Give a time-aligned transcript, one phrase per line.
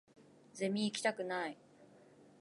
[0.53, 1.59] ゼミ行きたくない